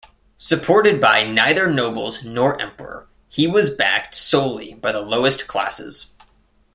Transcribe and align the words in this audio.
Supported 0.39 0.99
by 0.99 1.23
neither 1.27 1.69
nobles 1.69 2.23
nor 2.23 2.59
emperor, 2.59 3.07
he 3.29 3.45
was 3.45 3.69
backed 3.69 4.15
solely 4.15 4.73
by 4.73 4.91
the 4.91 5.01
lowest 5.03 5.45
classes. 5.45 6.15